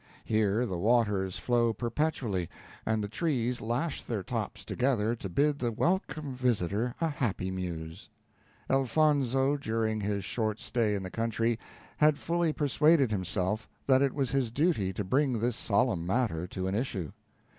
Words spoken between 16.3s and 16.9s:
to an